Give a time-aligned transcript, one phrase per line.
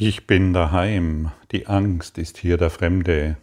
[0.00, 3.36] Ich bin daheim, die Angst ist hier der Fremde,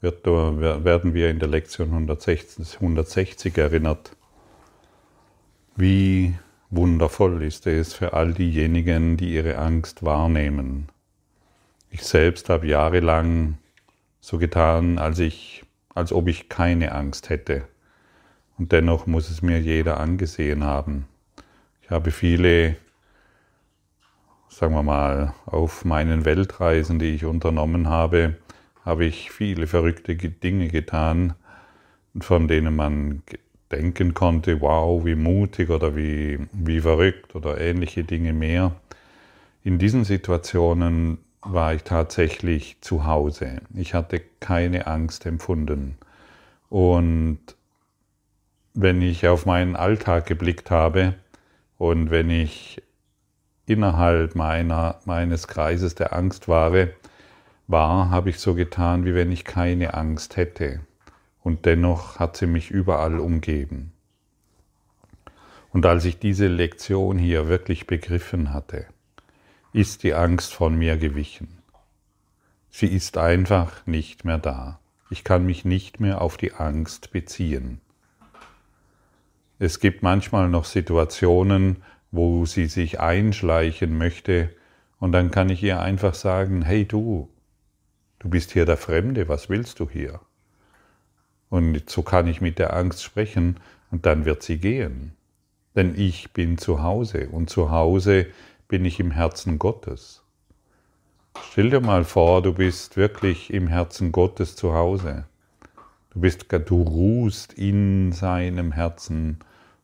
[0.00, 4.14] wird, werden wir in der Lektion 160, 160 erinnert.
[5.74, 6.36] Wie
[6.70, 10.90] wundervoll ist es für all diejenigen, die ihre Angst wahrnehmen.
[11.90, 13.58] Ich selbst habe jahrelang
[14.20, 17.64] so getan, als, ich, als ob ich keine Angst hätte.
[18.58, 21.08] Und dennoch muss es mir jeder angesehen haben.
[21.82, 22.76] Ich habe viele
[24.50, 28.36] sagen wir mal, auf meinen Weltreisen, die ich unternommen habe,
[28.84, 31.34] habe ich viele verrückte Dinge getan,
[32.20, 33.22] von denen man
[33.70, 38.72] denken konnte, wow, wie mutig oder wie, wie verrückt oder ähnliche Dinge mehr.
[39.62, 43.62] In diesen Situationen war ich tatsächlich zu Hause.
[43.74, 45.96] Ich hatte keine Angst empfunden.
[46.68, 47.38] Und
[48.74, 51.14] wenn ich auf meinen Alltag geblickt habe
[51.78, 52.82] und wenn ich
[53.70, 56.92] innerhalb meiner, meines Kreises der Angstware
[57.68, 60.80] war, habe ich so getan, wie wenn ich keine Angst hätte.
[61.42, 63.92] Und dennoch hat sie mich überall umgeben.
[65.72, 68.86] Und als ich diese Lektion hier wirklich begriffen hatte,
[69.72, 71.58] ist die Angst von mir gewichen.
[72.70, 74.80] Sie ist einfach nicht mehr da.
[75.10, 77.80] Ich kann mich nicht mehr auf die Angst beziehen.
[79.60, 84.50] Es gibt manchmal noch Situationen, wo sie sich einschleichen möchte,
[84.98, 87.30] und dann kann ich ihr einfach sagen, hey du,
[88.18, 90.20] du bist hier der Fremde, was willst du hier?
[91.48, 93.58] Und so kann ich mit der Angst sprechen
[93.90, 95.12] und dann wird sie gehen.
[95.74, 98.26] Denn ich bin zu Hause und zu Hause
[98.68, 100.22] bin ich im Herzen Gottes.
[101.50, 105.24] Stell dir mal vor, du bist wirklich im Herzen Gottes zu Hause.
[106.10, 109.38] Du bist, du ruhst in seinem Herzen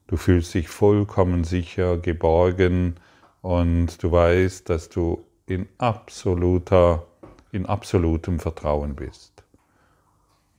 [0.09, 2.95] Du fühlst dich vollkommen sicher, geborgen
[3.43, 7.07] und du weißt, dass du in absoluter,
[7.51, 9.43] in absolutem Vertrauen bist.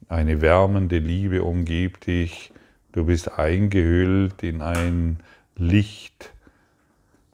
[0.09, 2.52] Eine wärmende Liebe umgibt dich,
[2.91, 5.19] du bist eingehüllt in ein
[5.55, 6.33] Licht,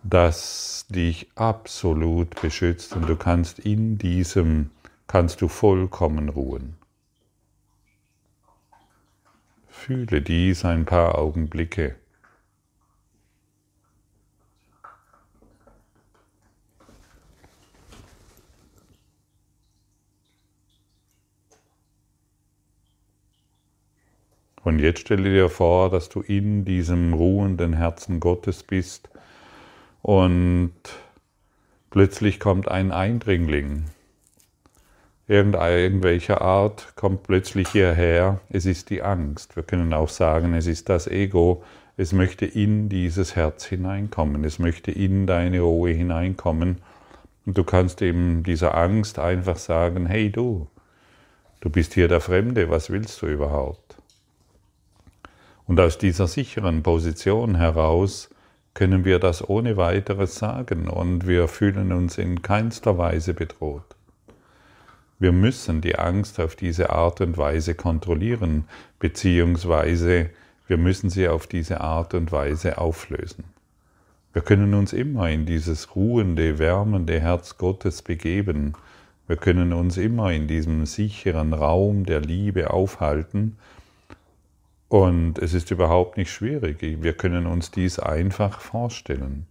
[0.03, 4.69] das dich absolut beschützt und du kannst in diesem,
[5.07, 6.75] kannst du vollkommen ruhen.
[9.67, 11.95] Fühle dies ein paar Augenblicke.
[24.63, 29.09] Und jetzt stelle dir vor, dass du in diesem ruhenden Herzen Gottes bist
[30.01, 30.73] und
[31.89, 33.85] plötzlich kommt ein Eindringling.
[35.27, 38.41] Irgendwelcher Art kommt plötzlich hierher.
[38.49, 39.55] Es ist die Angst.
[39.55, 41.63] Wir können auch sagen, es ist das Ego.
[41.95, 44.43] Es möchte in dieses Herz hineinkommen.
[44.43, 46.81] Es möchte in deine Ruhe hineinkommen.
[47.45, 50.67] Und du kannst eben dieser Angst einfach sagen, hey du,
[51.61, 53.95] du bist hier der Fremde, was willst du überhaupt?
[55.65, 58.29] Und aus dieser sicheren Position heraus
[58.73, 63.95] können wir das ohne weiteres sagen und wir fühlen uns in keinster Weise bedroht.
[65.19, 68.65] Wir müssen die Angst auf diese Art und Weise kontrollieren,
[68.99, 70.31] beziehungsweise
[70.67, 73.45] wir müssen sie auf diese Art und Weise auflösen.
[74.33, 78.73] Wir können uns immer in dieses ruhende, wärmende Herz Gottes begeben.
[79.27, 83.57] Wir können uns immer in diesem sicheren Raum der Liebe aufhalten
[84.93, 86.77] und es ist überhaupt nicht schwierig.
[86.79, 89.47] Wir können uns dies einfach vorstellen.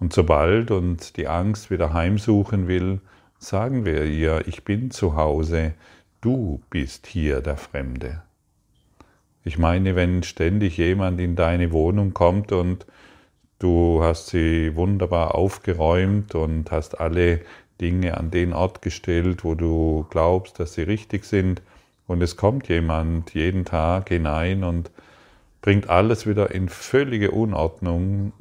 [0.00, 3.02] Und sobald uns die Angst wieder heimsuchen will,
[3.38, 5.74] sagen wir ihr, ich bin zu Hause,
[6.22, 8.22] du bist hier der Fremde.
[9.44, 12.86] Ich meine, wenn ständig jemand in deine Wohnung kommt und
[13.58, 17.42] du hast sie wunderbar aufgeräumt und hast alle
[17.82, 21.60] Dinge an den Ort gestellt, wo du glaubst, dass sie richtig sind,
[22.06, 24.90] und es kommt jemand jeden Tag hinein und
[25.62, 28.32] bringt alles wieder in völlige Unordnung,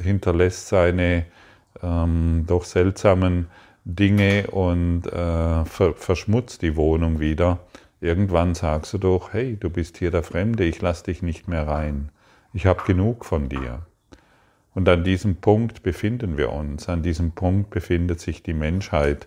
[0.00, 1.26] hinterlässt seine
[1.82, 3.48] ähm, doch seltsamen
[3.84, 7.58] Dinge und äh, ver verschmutzt die Wohnung wieder.
[8.00, 11.66] Irgendwann sagst du doch, hey, du bist hier der Fremde, ich lass dich nicht mehr
[11.66, 12.10] rein.
[12.52, 13.86] Ich habe genug von dir.
[14.74, 19.26] Und an diesem Punkt befinden wir uns, an diesem Punkt befindet sich die Menschheit,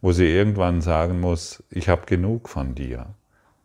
[0.00, 3.06] wo sie irgendwann sagen muss, ich habe genug von dir.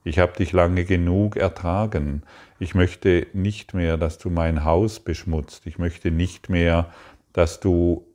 [0.04, 2.24] Ich habe dich lange genug ertragen.
[2.60, 5.66] Ich möchte nicht mehr, dass du mein Haus beschmutzt.
[5.66, 6.92] Ich möchte nicht mehr,
[7.32, 8.06] dass du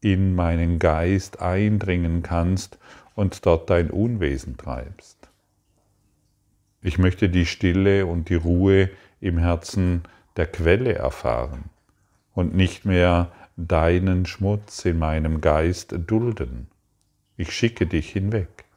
[0.00, 2.78] in meinen Geist eindringen kannst
[3.14, 5.28] und dort dein Unwesen treibst.
[6.82, 8.90] Ich möchte die Stille und die Ruhe
[9.20, 10.02] im Herzen
[10.36, 11.64] der Quelle erfahren
[12.34, 16.68] und nicht mehr deinen Schmutz in meinem Geist dulden.
[17.36, 18.67] Ich schicke dich hinweg.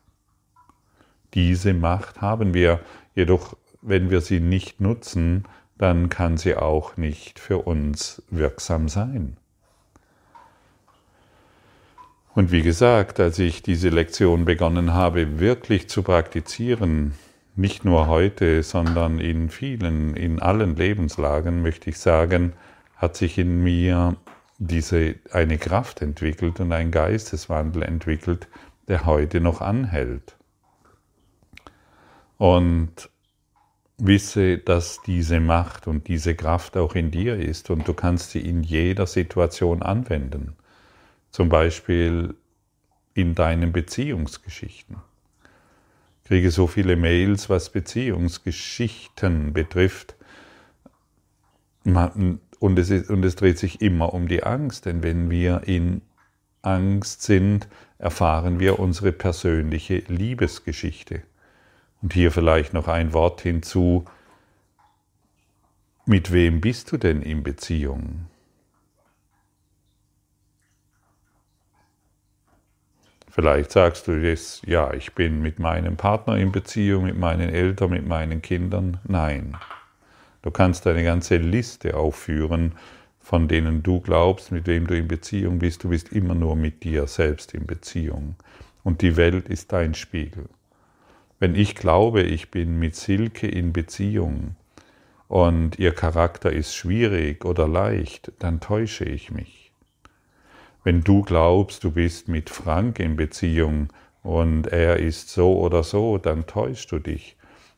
[1.34, 2.80] Diese Macht haben wir,
[3.16, 5.46] jedoch wenn wir sie nicht nutzen,
[5.78, 9.38] dann kann sie auch nicht für uns wirksam sein.
[12.34, 17.14] Und wie gesagt, als ich diese Lektion begonnen habe, wirklich zu praktizieren,
[17.56, 22.54] nicht nur heute, sondern in vielen, in allen Lebenslagen, möchte ich sagen,
[22.96, 24.16] hat sich in mir
[24.60, 28.48] diese eine Kraft entwickelt und ein Geisteswandel entwickelt,
[28.88, 30.38] der heute noch anhält.
[32.42, 33.12] Und
[34.00, 38.40] wisse, dass diese Macht und diese Kraft auch in dir ist und du kannst sie
[38.40, 40.56] in jeder Situation anwenden.
[41.30, 42.34] Zum Beispiel
[43.14, 44.96] in deinen Beziehungsgeschichten.
[46.24, 50.16] Ich kriege so viele Mails, was Beziehungsgeschichten betrifft.
[51.84, 56.02] Und es, ist, und es dreht sich immer um die Angst, denn wenn wir in
[56.64, 57.68] Angst sind,
[58.00, 61.22] erfahren wir unsere persönliche Liebesgeschichte.
[62.02, 64.06] Und hier vielleicht noch ein Wort hinzu.
[66.06, 68.26] Mit wem bist du denn in Beziehung?
[73.30, 77.92] Vielleicht sagst du jetzt, ja, ich bin mit meinem Partner in Beziehung, mit meinen Eltern,
[77.92, 79.00] mit meinen Kindern.
[79.06, 79.56] Nein.
[80.42, 82.74] Du kannst eine ganze Liste aufführen,
[83.22, 85.84] von denen du glaubst, mit wem du in Beziehung bist.
[85.84, 88.36] Du bist immer nur mit dir selbst in Beziehung.
[88.84, 90.50] Und die Welt ist dein Spiegel.
[91.42, 94.56] Wenn ich glaube, ich bin mit Silke in Beziehung
[95.28, 99.72] und ihr Charakter ist schwierig oder leicht, dann täusche ich mich.
[100.84, 103.88] Wenn du glaubst, du bist mit Frank in Beziehung
[104.22, 107.36] und er ist so oder so, dann täuschst du dich.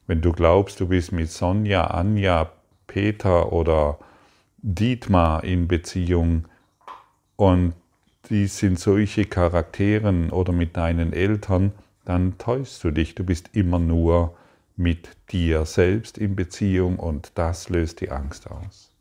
[0.07, 2.51] Wenn du glaubst, du bist mit Sonja, Anja,
[2.85, 3.97] Peter oder
[4.57, 6.49] Dietmar in Beziehung
[7.37, 7.75] und
[8.29, 11.71] die sind solche Charakteren oder mit deinen Eltern,
[12.05, 13.15] dann täuschst du dich.
[13.15, 14.35] Du bist immer nur
[14.75, 18.91] mit dir selbst in Beziehung und das löst die Angst aus.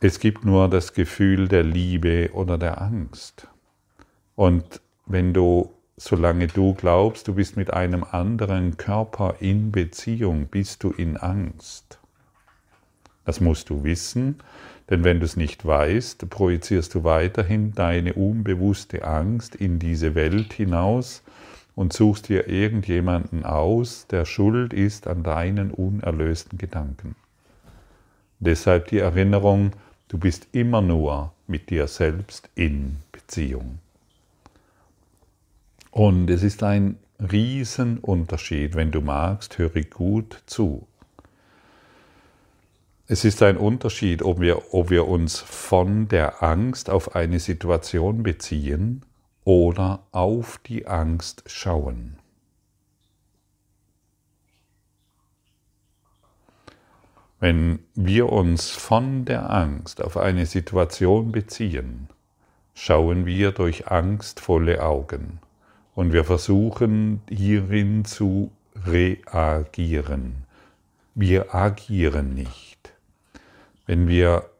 [0.00, 3.48] Es gibt nur das Gefühl der Liebe oder der Angst.
[4.34, 10.84] Und wenn du, solange du glaubst, du bist mit einem anderen Körper in Beziehung, bist
[10.84, 11.98] du in Angst.
[13.24, 14.36] Das musst du wissen,
[14.90, 20.52] denn wenn du es nicht weißt, projizierst du weiterhin deine unbewusste Angst in diese Welt
[20.52, 21.22] hinaus
[21.76, 27.14] und suchst dir irgendjemanden aus, der schuld ist an deinen unerlösten Gedanken.
[28.40, 29.72] Deshalb die Erinnerung,
[30.08, 33.78] du bist immer nur mit dir selbst in Beziehung.
[35.90, 40.86] Und es ist ein Riesenunterschied, wenn du magst, höre gut zu.
[43.06, 48.22] Es ist ein Unterschied, ob wir, ob wir uns von der Angst auf eine Situation
[48.22, 49.02] beziehen
[49.46, 52.18] oder auf die Angst schauen.
[57.38, 62.08] Wenn wir uns von der Angst auf eine Situation beziehen,
[62.74, 65.38] schauen wir durch angstvolle Augen
[65.94, 68.50] und wir versuchen hierin zu
[68.84, 70.44] reagieren.
[71.14, 72.92] Wir agieren nicht.
[73.86, 74.50] Wenn wir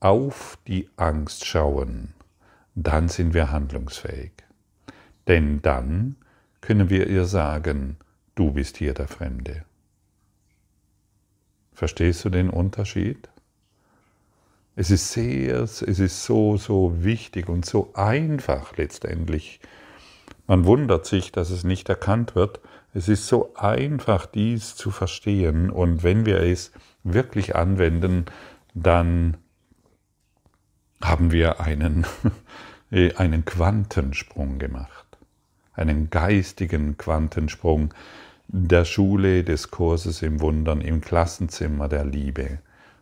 [0.00, 2.14] auf die Angst schauen,
[2.74, 4.32] dann sind wir handlungsfähig.
[5.28, 6.16] Denn dann
[6.60, 7.96] können wir ihr sagen,
[8.34, 9.64] du bist hier der Fremde.
[11.72, 13.28] Verstehst du den Unterschied?
[14.74, 19.60] Es ist sehr, es ist so, so wichtig und so einfach letztendlich.
[20.46, 22.60] Man wundert sich, dass es nicht erkannt wird.
[22.94, 25.70] Es ist so einfach, dies zu verstehen.
[25.70, 26.72] Und wenn wir es
[27.04, 28.26] wirklich anwenden,
[28.74, 29.36] dann
[31.02, 32.06] haben wir einen,
[32.90, 35.06] äh, einen Quantensprung gemacht,
[35.74, 37.92] einen geistigen Quantensprung
[38.48, 42.58] der Schule des Kurses im Wundern im Klassenzimmer der Liebe.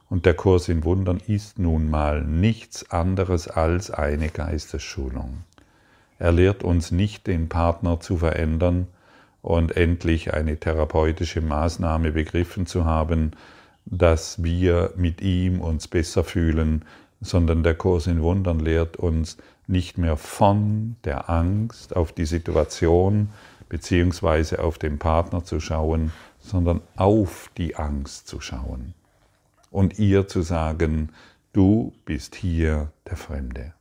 [0.09, 5.45] Und der Kurs in Wundern ist nun mal nichts anderes als eine Geistesschulung.
[6.19, 8.89] Er lehrt uns nicht, den Partner zu verändern
[9.43, 13.33] und endlich eine therapeutische Maßnahme begriffen zu haben,
[13.87, 16.85] dass wir mit ihm uns besser fühlen,
[17.21, 19.37] sondern der Kurs in Wundern lehrt uns
[19.67, 23.31] nicht mehr von der Angst auf die Situation
[23.69, 28.95] beziehungsweise auf den Partner zu schauen, sondern auf die Angst zu schauen
[29.71, 31.11] und ihr zu sagen,
[31.53, 33.73] du bist hier der Fremde.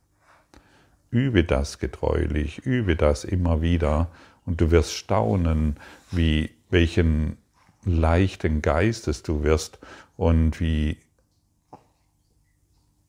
[1.10, 4.08] Übe das getreulich, übe das immer wieder
[4.46, 5.76] und du wirst staunen,
[6.12, 7.36] wie welchen
[7.84, 9.78] leichten Geistes du wirst
[10.16, 10.98] und wie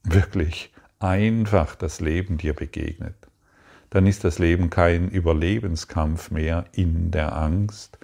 [0.03, 3.15] wirklich einfach das Leben dir begegnet.
[3.89, 7.97] dann ist das Leben kein Überlebenskampf mehr in der Angst,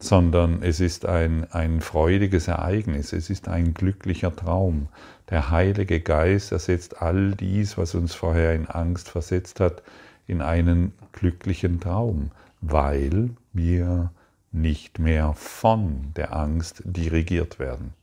[0.00, 4.88] sondern es ist ein, ein freudiges Ereignis, es ist ein glücklicher Traum.
[5.28, 9.82] Der Heilige Geist ersetzt all dies, was uns vorher in Angst versetzt hat,
[10.26, 14.10] in einen glücklichen Traum, weil wir
[14.52, 17.94] nicht mehr von der Angst dirigiert werden.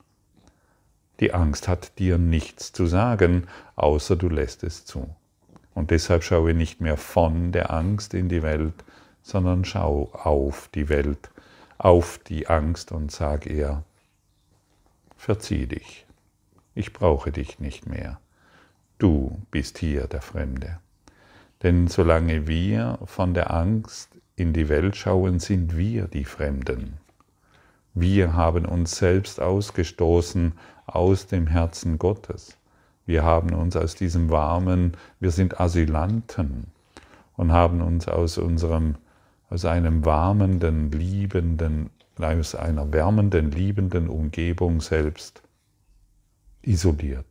[1.20, 5.10] Die Angst hat dir nichts zu sagen, außer du lässt es zu.
[5.74, 8.74] Und deshalb schaue nicht mehr von der Angst in die Welt,
[9.22, 11.30] sondern schau auf die Welt,
[11.78, 13.84] auf die Angst und sag ihr,
[15.18, 16.06] verzieh dich,
[16.76, 18.20] ich brauche dich nicht mehr,
[19.00, 20.80] du bist hier der Fremde.
[21.64, 26.98] Denn solange wir von der Angst in die Welt schauen, sind wir die Fremden.
[28.00, 30.54] Wir haben uns selbst ausgestoßen
[30.86, 32.56] aus dem Herzen Gottes.
[33.08, 36.68] Wir haben uns aus diesem warmen, wir sind Asylanten
[37.38, 38.98] und haben uns aus unserem,
[39.50, 41.90] aus einem warmenden, liebenden,
[42.20, 45.42] aus einer wärmenden, liebenden Umgebung selbst
[46.62, 47.26] isoliert.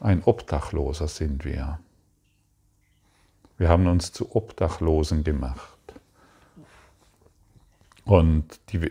[0.00, 1.78] Ein Obdachloser sind wir.
[3.58, 5.79] Wir haben uns zu Obdachlosen gemacht.
[8.10, 8.90] Und die,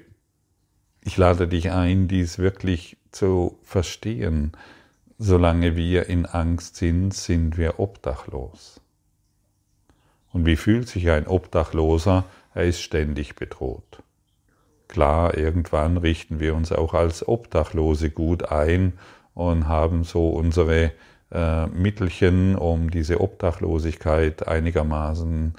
[1.04, 4.54] ich lade dich ein, dies wirklich zu verstehen.
[5.18, 8.80] Solange wir in Angst sind, sind wir obdachlos.
[10.32, 12.24] Und wie fühlt sich ein Obdachloser?
[12.54, 14.04] Er ist ständig bedroht.
[14.88, 18.94] Klar, irgendwann richten wir uns auch als Obdachlose gut ein
[19.34, 20.94] und haben so unsere
[21.34, 25.54] äh, Mittelchen, um diese Obdachlosigkeit einigermaßen mm,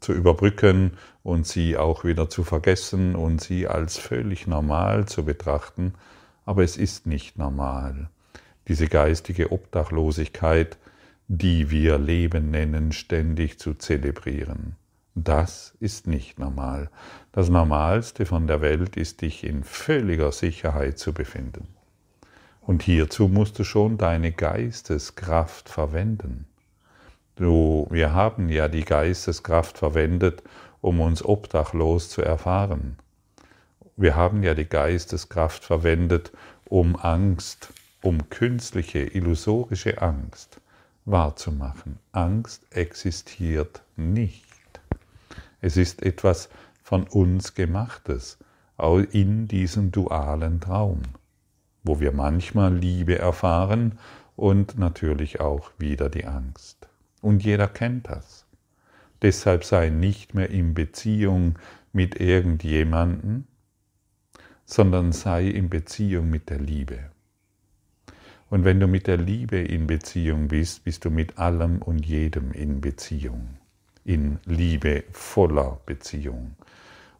[0.00, 5.94] zu überbrücken und sie auch wieder zu vergessen und sie als völlig normal zu betrachten.
[6.44, 8.10] Aber es ist nicht normal.
[8.68, 10.76] Diese geistige Obdachlosigkeit,
[11.28, 14.76] die wir Leben nennen, ständig zu zelebrieren.
[15.14, 16.90] Das ist nicht normal.
[17.32, 21.68] Das Normalste von der Welt ist, dich in völliger Sicherheit zu befinden.
[22.60, 26.46] Und hierzu musst du schon deine Geisteskraft verwenden.
[27.36, 30.42] Du, wir haben ja die Geisteskraft verwendet,
[30.80, 32.96] um uns obdachlos zu erfahren.
[33.96, 36.32] Wir haben ja die Geisteskraft verwendet,
[36.64, 37.72] um Angst,
[38.02, 40.60] um künstliche, illusorische Angst
[41.04, 41.98] wahrzumachen.
[42.12, 44.44] Angst existiert nicht.
[45.60, 46.48] Es ist etwas
[46.82, 48.38] von uns gemachtes
[49.12, 51.02] in diesem dualen Traum
[51.84, 53.98] wo wir manchmal Liebe erfahren
[54.36, 56.81] und natürlich auch wieder die Angst.
[57.22, 58.46] Und jeder kennt das.
[59.22, 61.58] Deshalb sei nicht mehr in Beziehung
[61.92, 63.46] mit irgendjemanden,
[64.64, 67.10] sondern sei in Beziehung mit der Liebe.
[68.50, 72.52] Und wenn du mit der Liebe in Beziehung bist, bist du mit allem und jedem
[72.52, 73.56] in Beziehung,
[74.04, 76.56] in Liebe voller Beziehung.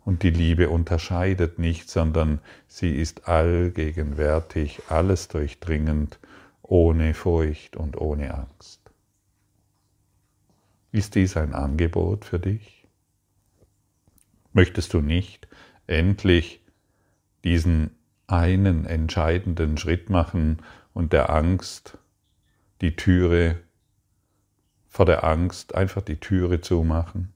[0.05, 6.19] Und die Liebe unterscheidet nicht, sondern sie ist allgegenwärtig, alles durchdringend,
[6.63, 8.82] ohne Furcht und ohne Angst.
[10.93, 12.87] Ist dies ein Angebot für dich?
[14.53, 15.49] Möchtest du nicht
[15.87, 16.61] endlich
[17.45, 17.91] diesen
[18.27, 20.63] einen entscheidenden Schritt machen
[20.95, 21.99] und der Angst
[22.81, 23.59] die Türe,
[24.87, 27.33] vor der Angst einfach die Türe zumachen?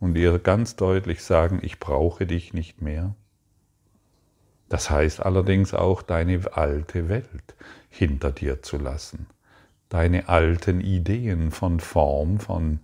[0.00, 3.14] und ihr ganz deutlich sagen, ich brauche dich nicht mehr.
[4.68, 7.54] Das heißt allerdings auch, deine alte Welt
[7.88, 9.26] hinter dir zu lassen,
[9.88, 12.80] deine alten Ideen von Form, von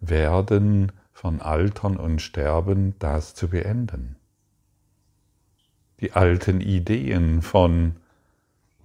[0.00, 4.16] Werden, von Altern und Sterben, das zu beenden.
[6.00, 7.96] Die alten Ideen von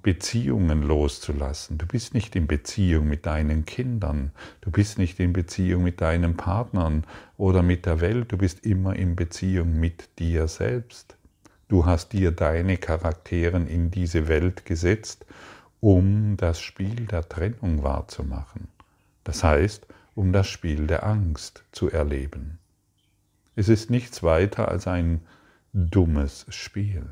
[0.03, 1.77] Beziehungen loszulassen.
[1.77, 6.35] Du bist nicht in Beziehung mit deinen Kindern, du bist nicht in Beziehung mit deinen
[6.35, 7.05] Partnern
[7.37, 11.15] oder mit der Welt, du bist immer in Beziehung mit dir selbst.
[11.69, 15.25] Du hast dir deine Charakteren in diese Welt gesetzt,
[15.83, 18.67] um das Spiel der Trennung wahrzumachen.
[19.23, 19.85] Das heißt,
[20.15, 22.59] um das Spiel der Angst zu erleben.
[23.55, 25.21] Es ist nichts weiter als ein
[25.73, 27.11] dummes Spiel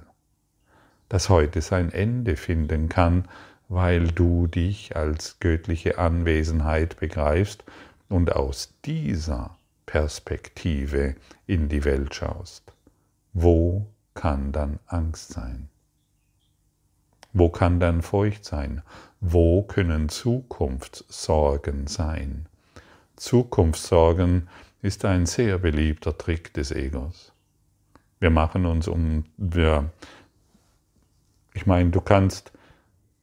[1.11, 3.25] das heute sein Ende finden kann,
[3.67, 7.65] weil du dich als göttliche Anwesenheit begreifst
[8.07, 11.15] und aus dieser Perspektive
[11.47, 12.71] in die Welt schaust.
[13.33, 15.67] Wo kann dann Angst sein?
[17.33, 18.81] Wo kann dann Furcht sein?
[19.19, 22.47] Wo können Zukunftssorgen sein?
[23.15, 24.49] Zukunftssorgen
[24.81, 27.31] ist ein sehr beliebter Trick des Egos.
[28.19, 29.91] Wir machen uns um, wir
[31.53, 32.51] ich meine, du kannst,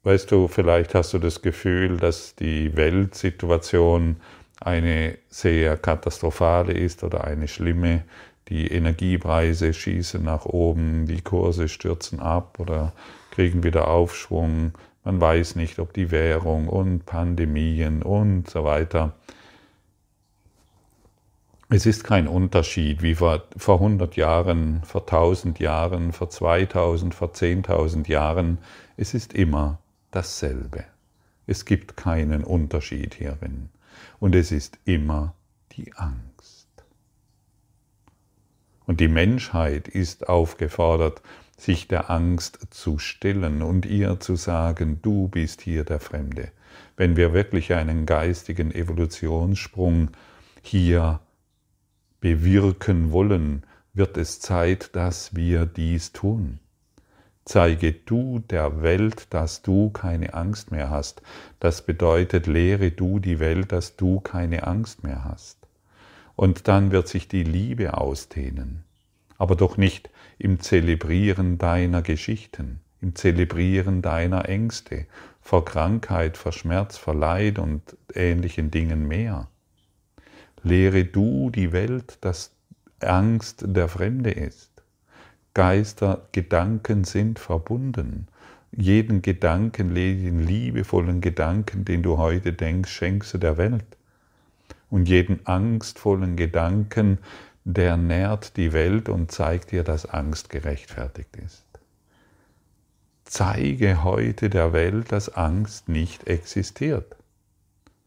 [0.08, 4.16] Weißt du, vielleicht hast du das Gefühl, dass die Weltsituation
[4.58, 8.04] eine sehr katastrophale ist oder eine schlimme.
[8.48, 12.94] Die Energiepreise schießen nach oben, die Kurse stürzen ab oder
[13.38, 14.72] kriegen wieder Aufschwung.
[15.04, 19.12] Man weiß nicht, ob die Währung und Pandemien und so weiter.
[21.68, 27.28] Es ist kein Unterschied wie vor, vor 100 Jahren, vor 1000 Jahren, vor 2000, vor
[27.28, 28.58] 10.000 Jahren.
[28.96, 29.78] Es ist immer
[30.10, 30.82] dasselbe.
[31.46, 33.68] Es gibt keinen Unterschied hierin.
[34.18, 35.36] Und es ist immer
[35.76, 36.66] die Angst.
[38.84, 41.22] Und die Menschheit ist aufgefordert,
[41.58, 46.50] sich der Angst zu stillen und ihr zu sagen, du bist hier der Fremde.
[46.96, 50.10] Wenn wir wirklich einen geistigen Evolutionssprung
[50.62, 51.20] hier
[52.20, 56.60] bewirken wollen, wird es Zeit, dass wir dies tun.
[57.44, 61.22] Zeige du der Welt, dass du keine Angst mehr hast.
[61.60, 65.56] Das bedeutet, lehre du die Welt, dass du keine Angst mehr hast.
[66.36, 68.84] Und dann wird sich die Liebe ausdehnen.
[69.38, 75.06] Aber doch nicht im Zelebrieren deiner Geschichten, im Zelebrieren deiner Ängste
[75.40, 79.48] vor Krankheit, vor Schmerz, vor Leid und ähnlichen Dingen mehr.
[80.62, 82.54] Lehre du die Welt, dass
[83.00, 84.70] Angst der Fremde ist.
[85.54, 88.26] Geister, Gedanken sind verbunden.
[88.72, 93.86] Jeden Gedanken, jeden liebevollen Gedanken, den du heute denkst, schenkst du der Welt.
[94.90, 97.18] Und jeden angstvollen Gedanken,
[97.70, 101.66] der nährt die Welt und zeigt dir, dass Angst gerechtfertigt ist.
[103.24, 107.14] Zeige heute der Welt, dass Angst nicht existiert.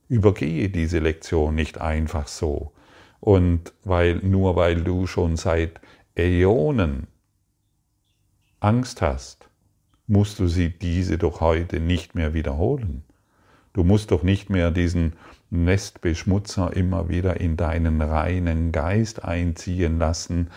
[0.10, 2.72] Übergehe diese Lektion nicht einfach so.
[3.20, 5.80] Und weil, nur weil du schon seit
[6.16, 7.06] Äonen
[8.60, 9.48] Angst hast,
[10.08, 13.04] musst du sie diese doch heute nicht mehr wiederholen.
[13.74, 15.14] Du musst doch nicht mehr diesen
[15.50, 20.50] Nestbeschmutzer immer wieder in deinen reinen Geist einziehen lassen,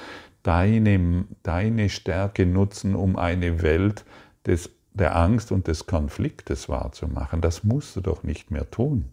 [0.43, 4.05] deine, deine Stärke nutzen, um eine Welt
[4.47, 7.41] des, der Angst und des Konfliktes wahrzumachen.
[7.41, 9.13] Das musst du doch nicht mehr tun,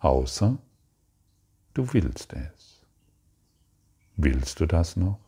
[0.00, 0.58] außer
[1.74, 2.82] du willst es.
[4.16, 5.18] Willst du das noch?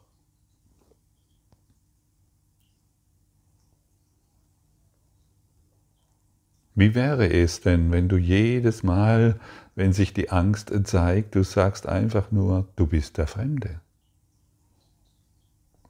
[6.74, 9.40] Wie wäre es denn, wenn du jedes Mal,
[9.74, 13.80] wenn sich die Angst zeigt, du sagst einfach nur, du bist der Fremde.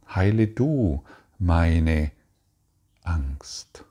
[0.08, 1.04] Heile du
[1.38, 2.10] meine
[3.02, 3.84] Angst.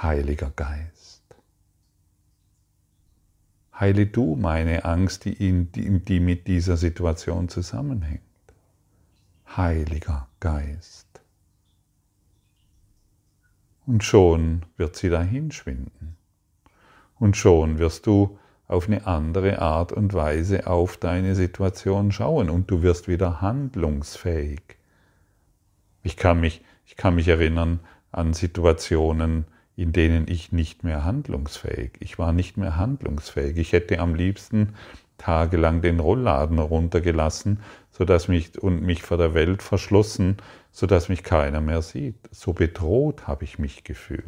[0.00, 1.22] Heiliger Geist.
[3.78, 8.22] Heile du meine Angst, die, in, die, die mit dieser Situation zusammenhängt.
[9.56, 11.09] Heiliger Geist
[13.90, 16.16] und schon wird sie dahin schwinden.
[17.18, 22.70] Und schon wirst du auf eine andere Art und Weise auf deine Situation schauen und
[22.70, 24.60] du wirst wieder handlungsfähig.
[26.04, 27.80] Ich kann mich, ich kann mich erinnern
[28.12, 33.56] an Situationen, in denen ich nicht mehr handlungsfähig, ich war nicht mehr handlungsfähig.
[33.56, 34.74] Ich hätte am liebsten
[35.18, 37.58] tagelang den Rollladen runtergelassen,
[37.90, 40.36] sodass mich und mich vor der Welt verschlossen
[40.72, 42.16] sodass mich keiner mehr sieht.
[42.30, 44.24] So bedroht habe ich mich gefühlt.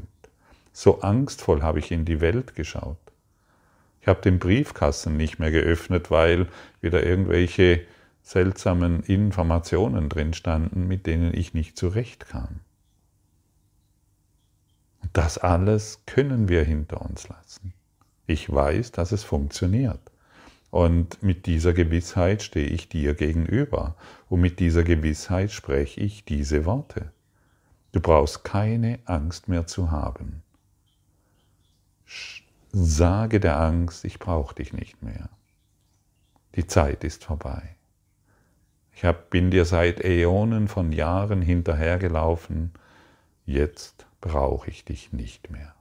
[0.73, 2.99] So angstvoll habe ich in die Welt geschaut.
[4.01, 6.49] Ich habe den Briefkasten nicht mehr geöffnet, weil
[6.81, 7.83] wieder irgendwelche
[8.23, 12.61] seltsamen Informationen drin standen, mit denen ich nicht zurechtkam.
[15.13, 17.75] Das alles können wir hinter uns lassen.
[18.27, 20.12] Ich weiß, dass es funktioniert.
[20.73, 23.95] Und mit dieser Gewissheit stehe ich dir gegenüber.
[24.31, 27.13] Und mit dieser Gewissheit spreche ich diese Worte.
[27.93, 30.43] Du brauchst keine Angst mehr zu haben.
[32.73, 35.29] Sage der Angst, ich brauche dich nicht mehr.
[36.55, 37.77] Die Zeit ist vorbei.
[38.95, 42.73] Ich bin dir seit Äonen von Jahren hinterhergelaufen.
[43.45, 45.75] Jetzt brauche ich dich nicht mehr.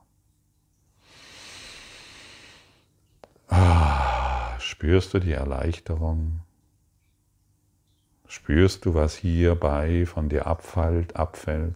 [3.48, 4.11] Ah.
[4.82, 6.40] Spürst du die Erleichterung?
[8.26, 11.76] Spürst du, was hierbei von dir abfällt, abfällt?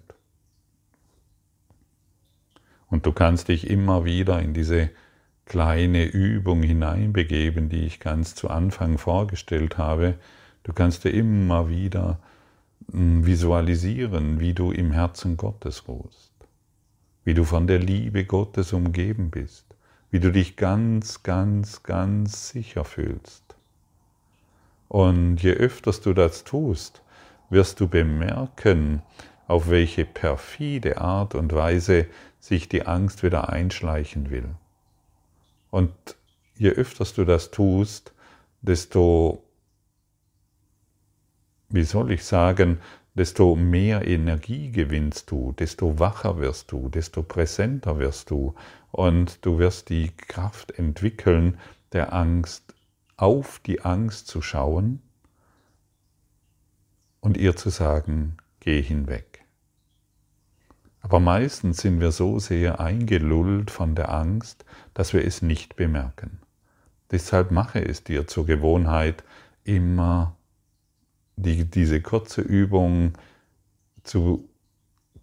[2.87, 4.89] Und du kannst dich immer wieder in diese
[5.45, 10.15] kleine Übung hineinbegeben, die ich ganz zu Anfang vorgestellt habe.
[10.63, 12.19] Du kannst dir immer wieder
[12.91, 16.33] hm, visualisieren, wie du im Herzen Gottes ruhst,
[17.23, 19.64] wie du von der Liebe Gottes umgeben bist,
[20.15, 23.43] wie du dich ganz, ganz, ganz sicher fühlst.
[24.87, 27.01] Und je öfters du das tust,
[27.49, 29.01] wirst du bemerken,
[29.47, 32.05] auf welche perfide Art und Weise
[32.39, 34.55] sich die Angst wieder einschleichen will.
[35.69, 35.91] Und
[36.55, 38.13] je öfters du das tust,
[38.61, 39.43] desto,
[41.67, 42.79] wie soll ich sagen,
[43.15, 48.55] desto mehr Energie gewinnst du, desto wacher wirst du, desto präsenter wirst du
[48.91, 51.57] und du wirst die Kraft entwickeln,
[51.93, 52.75] der Angst
[53.17, 55.01] auf die Angst zu schauen
[57.21, 59.45] und ihr zu sagen, geh hinweg.
[60.99, 66.39] Aber meistens sind wir so sehr eingelullt von der Angst, dass wir es nicht bemerken.
[67.11, 69.23] Deshalb mache es dir zur Gewohnheit,
[69.63, 70.35] immer
[71.35, 73.13] die, diese kurze Übung
[74.03, 74.47] zu,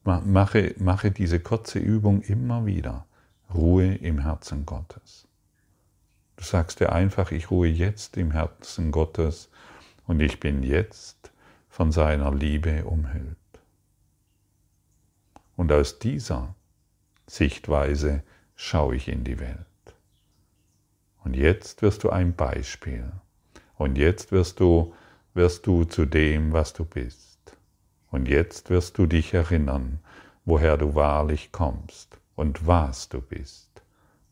[0.04, 3.06] mache, mache diese kurze Übung immer wieder.
[3.54, 5.28] Ruhe im Herzen Gottes.
[6.36, 9.50] Du sagst dir einfach, ich ruhe jetzt im Herzen Gottes
[10.06, 11.30] und ich bin jetzt
[11.68, 13.36] von seiner Liebe umhüllt.
[15.56, 16.54] Und aus dieser
[17.26, 18.22] Sichtweise
[18.56, 19.66] schaue ich in die Welt.
[21.24, 23.12] Und jetzt wirst du ein Beispiel.
[23.76, 24.94] Und jetzt wirst du,
[25.34, 27.38] wirst du zu dem, was du bist.
[28.10, 30.00] Und jetzt wirst du dich erinnern,
[30.44, 33.70] woher du wahrlich kommst und was du bist.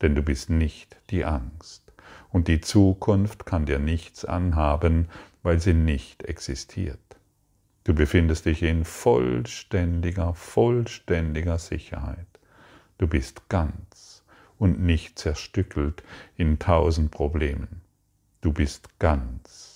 [0.01, 1.91] Denn du bist nicht die Angst.
[2.29, 5.07] Und die Zukunft kann dir nichts anhaben,
[5.43, 6.99] weil sie nicht existiert.
[7.83, 12.27] Du befindest dich in vollständiger, vollständiger Sicherheit.
[12.99, 14.23] Du bist ganz
[14.59, 16.03] und nicht zerstückelt
[16.37, 17.81] in tausend Problemen.
[18.41, 19.70] Du bist ganz.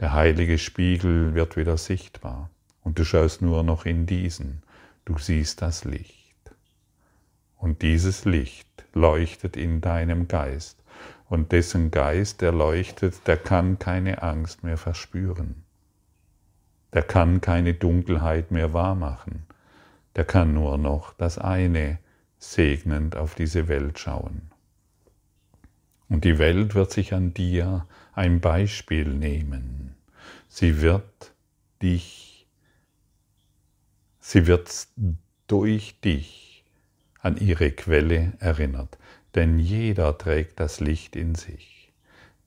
[0.00, 2.50] Der heilige Spiegel wird wieder sichtbar
[2.84, 4.62] und du schaust nur noch in diesen.
[5.04, 6.36] Du siehst das Licht.
[7.56, 10.78] Und dieses Licht leuchtet in deinem Geist
[11.28, 15.64] und dessen Geist, der leuchtet, der kann keine Angst mehr verspüren.
[16.92, 19.46] Der kann keine Dunkelheit mehr wahrmachen.
[20.16, 21.98] Der kann nur noch das eine
[22.38, 24.50] segnend auf diese Welt schauen.
[26.08, 27.86] Und die Welt wird sich an dir
[28.18, 29.94] ein Beispiel nehmen.
[30.48, 31.32] Sie wird
[31.80, 32.48] dich,
[34.18, 34.88] sie wird
[35.46, 36.64] durch dich
[37.20, 38.98] an ihre Quelle erinnert.
[39.36, 41.92] Denn jeder trägt das Licht in sich.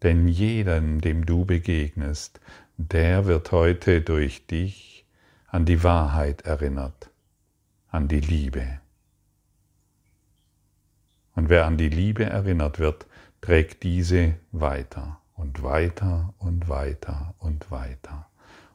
[0.04, 2.42] Denn jedem, dem du begegnest,
[2.76, 5.06] der wird heute durch dich
[5.48, 7.12] an die Wahrheit erinnert,
[7.88, 8.82] an die Liebe.
[11.34, 13.06] Und wer an die Liebe erinnert wird,
[13.40, 18.28] trägt diese weiter und weiter und weiter und weiter.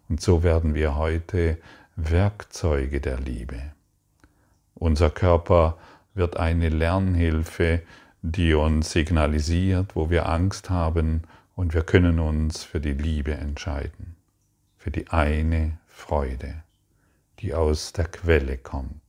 [0.09, 1.59] Und so werden wir heute
[1.95, 3.61] Werkzeuge der Liebe.
[4.75, 5.79] Unser Körper
[6.15, 7.83] wird eine Lernhilfe,
[8.23, 11.23] die uns signalisiert, wo wir Angst haben,
[11.55, 14.17] und wir können uns für die Liebe entscheiden,
[14.77, 16.63] für die eine Freude,
[17.39, 19.06] die aus der Quelle kommt